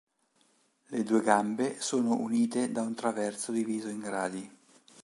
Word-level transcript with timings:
Le 0.85 1.03
due 1.03 1.21
gambe 1.21 1.79
sono 1.79 2.17
unite 2.19 2.71
da 2.71 2.81
un 2.81 2.95
traverso 2.95 3.51
diviso 3.51 3.87
in 3.89 3.99
gradi. 3.99 4.57